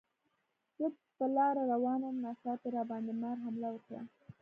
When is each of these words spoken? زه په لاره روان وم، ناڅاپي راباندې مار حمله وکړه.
زه 0.77 0.85
په 1.17 1.25
لاره 1.35 1.61
روان 1.73 1.99
وم، 2.03 2.17
ناڅاپي 2.25 2.67
راباندې 2.75 3.13
مار 3.21 3.37
حمله 3.45 3.69
وکړه. 3.71 4.01